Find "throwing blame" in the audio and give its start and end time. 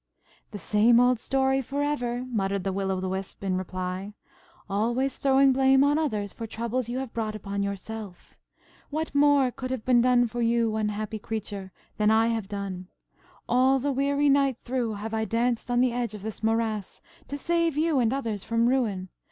5.19-5.83